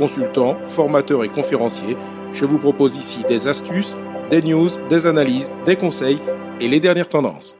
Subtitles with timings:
[0.00, 1.94] consultant, formateur et conférencier.
[2.32, 3.94] Je vous propose ici des astuces,
[4.30, 6.18] des news, des analyses, des conseils
[6.58, 7.58] et les dernières tendances.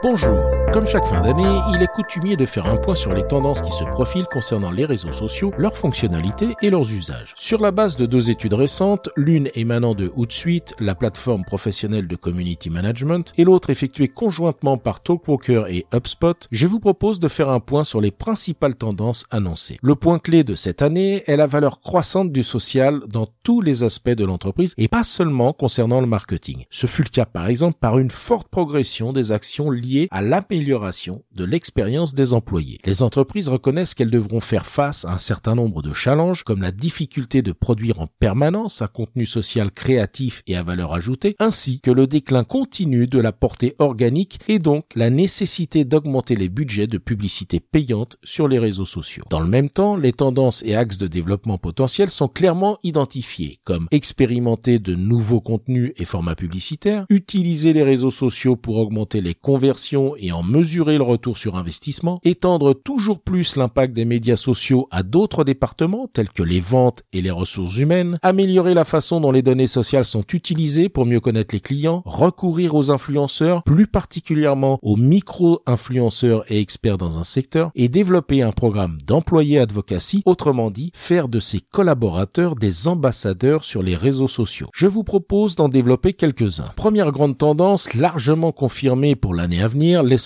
[0.00, 3.62] Bonjour comme chaque fin d'année, il est coutumier de faire un point sur les tendances
[3.62, 7.32] qui se profilent concernant les réseaux sociaux, leurs fonctionnalités et leurs usages.
[7.38, 12.14] Sur la base de deux études récentes, l'une émanant de Hootsuite, la plateforme professionnelle de
[12.14, 17.48] community management, et l'autre effectuée conjointement par Talkwalker et HubSpot, je vous propose de faire
[17.48, 19.78] un point sur les principales tendances annoncées.
[19.80, 23.82] Le point clé de cette année est la valeur croissante du social dans tous les
[23.82, 26.66] aspects de l'entreprise et pas seulement concernant le marketing.
[26.68, 30.65] Ce fut le cas par exemple par une forte progression des actions liées à l'amélioration
[30.66, 32.78] de l'expérience des employés.
[32.84, 36.72] Les entreprises reconnaissent qu'elles devront faire face à un certain nombre de challenges comme la
[36.72, 41.90] difficulté de produire en permanence un contenu social créatif et à valeur ajoutée, ainsi que
[41.90, 46.98] le déclin continu de la portée organique et donc la nécessité d'augmenter les budgets de
[46.98, 49.24] publicité payante sur les réseaux sociaux.
[49.30, 53.86] Dans le même temps, les tendances et axes de développement potentiels sont clairement identifiés comme
[53.92, 60.14] expérimenter de nouveaux contenus et formats publicitaires, utiliser les réseaux sociaux pour augmenter les conversions
[60.18, 65.02] et en mesurer le retour sur investissement, étendre toujours plus l'impact des médias sociaux à
[65.02, 69.42] d'autres départements tels que les ventes et les ressources humaines, améliorer la façon dont les
[69.42, 74.96] données sociales sont utilisées pour mieux connaître les clients, recourir aux influenceurs, plus particulièrement aux
[74.96, 81.28] micro-influenceurs et experts dans un secteur, et développer un programme d'employés advocacy, autrement dit, faire
[81.28, 84.68] de ses collaborateurs des ambassadeurs sur les réseaux sociaux.
[84.72, 86.72] Je vous propose d'en développer quelques-uns.
[86.76, 90.18] Première grande tendance, largement confirmée pour l'année à venir, les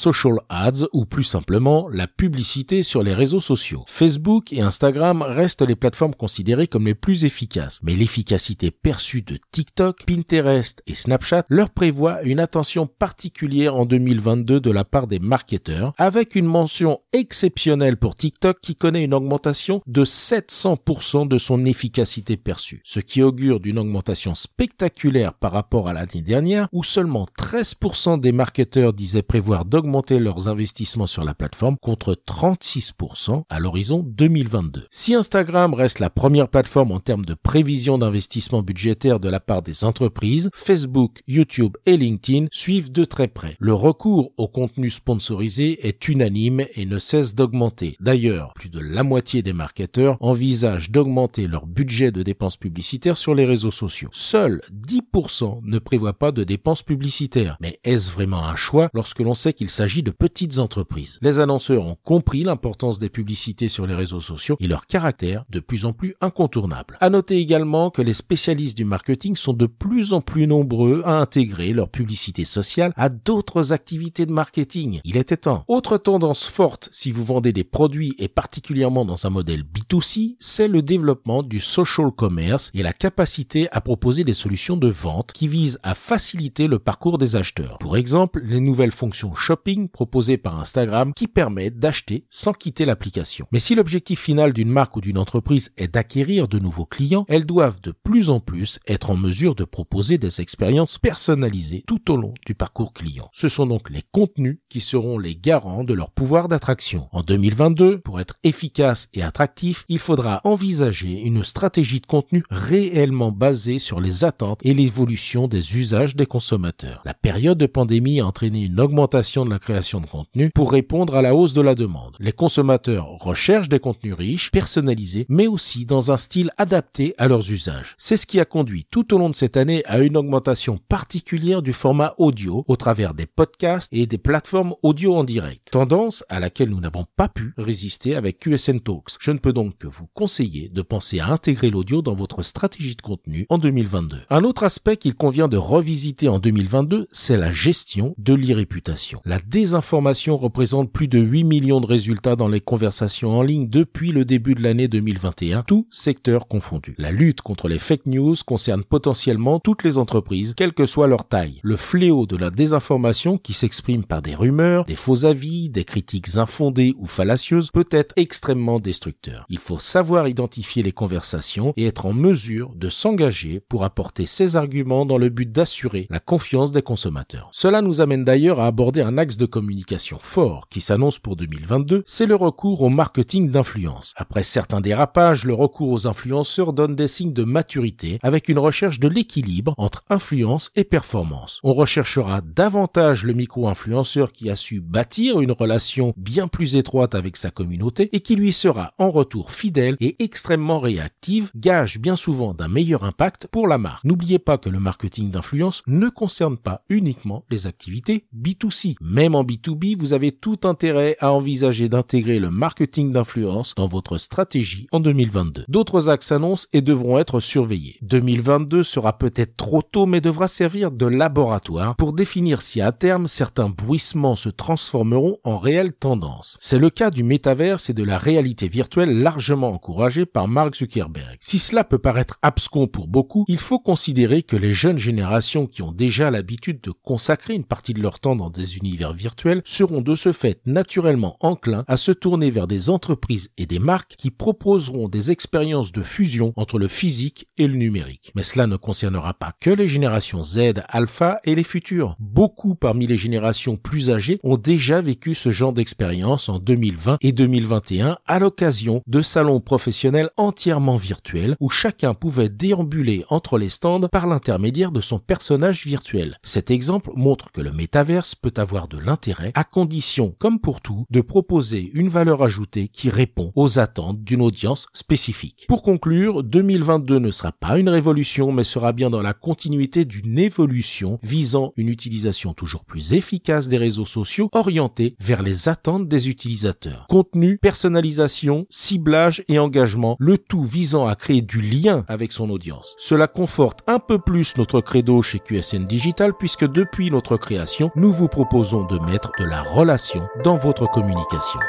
[0.48, 3.84] ads ou plus simplement la publicité sur les réseaux sociaux.
[3.86, 9.38] Facebook et Instagram restent les plateformes considérées comme les plus efficaces, mais l'efficacité perçue de
[9.52, 15.18] TikTok, Pinterest et Snapchat leur prévoit une attention particulière en 2022 de la part des
[15.18, 21.64] marketeurs, avec une mention exceptionnelle pour TikTok qui connaît une augmentation de 700% de son
[21.64, 27.26] efficacité perçue, ce qui augure d'une augmentation spectaculaire par rapport à l'année dernière où seulement
[27.38, 34.04] 13% des marketeurs disaient prévoir d'augmenter leurs investissements sur la plateforme contre 36% à l'horizon
[34.06, 34.86] 2022.
[34.90, 39.62] Si Instagram reste la première plateforme en termes de prévision d'investissement budgétaire de la part
[39.62, 43.56] des entreprises, Facebook, YouTube et LinkedIn suivent de très près.
[43.58, 47.96] Le recours au contenu sponsorisé est unanime et ne cesse d'augmenter.
[48.00, 53.34] D'ailleurs, plus de la moitié des marketeurs envisagent d'augmenter leur budget de dépenses publicitaires sur
[53.34, 54.10] les réseaux sociaux.
[54.12, 57.56] Seuls 10% ne prévoient pas de dépenses publicitaires.
[57.60, 61.18] Mais est-ce vraiment un choix lorsque l'on sait qu'il s'agit de petites entreprises.
[61.20, 65.60] Les annonceurs ont compris l'importance des publicités sur les réseaux sociaux et leur caractère de
[65.60, 66.96] plus en plus incontournable.
[67.00, 71.18] À noter également que les spécialistes du marketing sont de plus en plus nombreux à
[71.18, 75.00] intégrer leur publicité sociale à d'autres activités de marketing.
[75.04, 75.64] Il était temps.
[75.66, 80.68] Autre tendance forte si vous vendez des produits et particulièrement dans un modèle B2C, c'est
[80.68, 85.48] le développement du social commerce et la capacité à proposer des solutions de vente qui
[85.48, 87.78] visent à faciliter le parcours des acheteurs.
[87.78, 93.46] Pour exemple, les nouvelles fonctions shopping proposé par Instagram qui permet d'acheter sans quitter l'application.
[93.52, 97.46] Mais si l'objectif final d'une marque ou d'une entreprise est d'acquérir de nouveaux clients, elles
[97.46, 102.16] doivent de plus en plus être en mesure de proposer des expériences personnalisées tout au
[102.16, 103.30] long du parcours client.
[103.32, 107.08] Ce sont donc les contenus qui seront les garants de leur pouvoir d'attraction.
[107.12, 113.32] En 2022, pour être efficace et attractif, il faudra envisager une stratégie de contenu réellement
[113.32, 117.02] basée sur les attentes et l'évolution des usages des consommateurs.
[117.04, 121.14] La période de pandémie a entraîné une augmentation de la création de contenu pour répondre
[121.14, 122.16] à la hausse de la demande.
[122.18, 127.52] Les consommateurs recherchent des contenus riches, personnalisés, mais aussi dans un style adapté à leurs
[127.52, 127.94] usages.
[127.98, 131.62] C'est ce qui a conduit tout au long de cette année à une augmentation particulière
[131.62, 135.70] du format audio au travers des podcasts et des plateformes audio en direct.
[135.70, 139.18] Tendance à laquelle nous n'avons pas pu résister avec QSN Talks.
[139.20, 142.96] Je ne peux donc que vous conseiller de penser à intégrer l'audio dans votre stratégie
[142.96, 144.16] de contenu en 2022.
[144.30, 149.20] Un autre aspect qu'il convient de revisiter en 2022, c'est la gestion de l'e-réputation.
[149.24, 154.10] La désinformation représente plus de 8 millions de résultats dans les conversations en ligne depuis
[154.10, 156.94] le début de l'année 2021, tout secteur confondu.
[156.96, 161.28] La lutte contre les fake news concerne potentiellement toutes les entreprises, quelle que soit leur
[161.28, 161.60] taille.
[161.62, 166.38] Le fléau de la désinformation qui s'exprime par des rumeurs, des faux avis, des critiques
[166.38, 169.44] infondées ou fallacieuses peut être extrêmement destructeur.
[169.50, 174.56] Il faut savoir identifier les conversations et être en mesure de s'engager pour apporter ses
[174.56, 177.50] arguments dans le but d'assurer la confiance des consommateurs.
[177.52, 182.02] Cela nous amène d'ailleurs à aborder un axe de communication fort qui s'annonce pour 2022,
[182.06, 184.14] c'est le recours au marketing d'influence.
[184.16, 188.98] Après certains dérapages, le recours aux influenceurs donne des signes de maturité avec une recherche
[189.00, 191.60] de l'équilibre entre influence et performance.
[191.62, 197.36] On recherchera davantage le micro-influenceur qui a su bâtir une relation bien plus étroite avec
[197.36, 202.54] sa communauté et qui lui sera en retour fidèle et extrêmement réactive, gage bien souvent
[202.54, 204.04] d'un meilleur impact pour la marque.
[204.04, 208.96] N'oubliez pas que le marketing d'influence ne concerne pas uniquement les activités B2C.
[209.00, 214.18] Même en B2B, vous avez tout intérêt à envisager d'intégrer le marketing d'influence dans votre
[214.18, 215.64] stratégie en 2022.
[215.68, 217.98] D'autres axes annoncent et devront être surveillés.
[218.02, 223.26] 2022 sera peut-être trop tôt mais devra servir de laboratoire pour définir si à terme
[223.26, 226.56] certains bruissements se transformeront en réelles tendances.
[226.60, 231.36] C'est le cas du métaverse et de la réalité virtuelle largement encouragée par Mark Zuckerberg.
[231.40, 235.82] Si cela peut paraître abscon pour beaucoup, il faut considérer que les jeunes générations qui
[235.82, 240.00] ont déjà l'habitude de consacrer une partie de leur temps dans des univers virtuels seront
[240.00, 244.30] de ce fait naturellement enclins à se tourner vers des entreprises et des marques qui
[244.30, 248.32] proposeront des expériences de fusion entre le physique et le numérique.
[248.34, 252.16] Mais cela ne concernera pas que les générations Z, alpha et les futures.
[252.18, 257.32] Beaucoup parmi les générations plus âgées ont déjà vécu ce genre d'expérience en 2020 et
[257.32, 264.08] 2021 à l'occasion de salons professionnels entièrement virtuels où chacun pouvait déambuler entre les stands
[264.08, 266.38] par l'intermédiaire de son personnage virtuel.
[266.42, 271.04] Cet exemple montre que le métaverse peut avoir de l'intérêt à condition, comme pour tout,
[271.10, 275.64] de proposer une valeur ajoutée qui répond aux attentes d'une audience spécifique.
[275.66, 280.38] Pour conclure, 2022 ne sera pas une révolution mais sera bien dans la continuité d'une
[280.38, 286.28] évolution visant une utilisation toujours plus efficace des réseaux sociaux orientés vers les attentes des
[286.28, 287.06] utilisateurs.
[287.08, 292.94] Contenu, personnalisation, ciblage et engagement, le tout visant à créer du lien avec son audience.
[292.98, 298.12] Cela conforte un peu plus notre credo chez QSN Digital puisque depuis notre création, nous
[298.12, 301.60] vous proposons de mettre de la relation dans votre communication.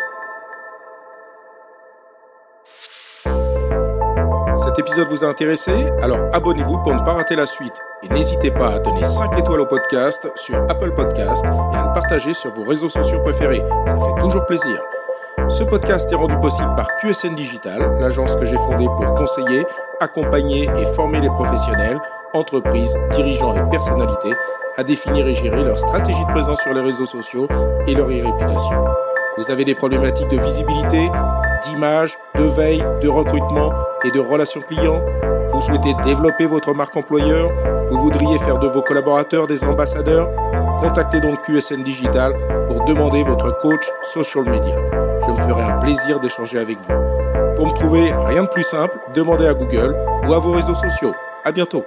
[4.54, 5.72] Cet épisode vous a intéressé?
[6.02, 7.80] Alors abonnez-vous pour ne pas rater la suite.
[8.04, 11.94] Et n'hésitez pas à donner 5 étoiles au podcast sur Apple Podcast et à le
[11.94, 13.64] partager sur vos réseaux sociaux préférés.
[13.88, 14.82] Ça fait toujours plaisir.
[15.48, 19.66] Ce podcast est rendu possible par QSN Digital, l'agence que j'ai fondée pour conseiller,
[20.00, 22.00] accompagner et former les professionnels,
[22.34, 24.34] entreprises, dirigeants et personnalités
[24.78, 27.48] à définir et gérer leur stratégie de présence sur les réseaux sociaux
[27.88, 28.86] et leur réputation.
[29.38, 31.10] Vous avez des problématiques de visibilité,
[31.64, 33.72] d'image, de veille, de recrutement
[34.04, 35.02] et de relations clients
[35.50, 37.50] Vous souhaitez développer votre marque employeur
[37.90, 40.30] Vous voudriez faire de vos collaborateurs des ambassadeurs
[40.82, 42.34] Contactez donc QSN Digital
[42.68, 44.76] pour demander votre coach social media.
[45.26, 47.56] Je me ferai un plaisir d'échanger avec vous.
[47.56, 49.96] Pour me trouver, rien de plus simple, demandez à Google
[50.28, 51.14] ou à vos réseaux sociaux.
[51.44, 51.86] À bientôt.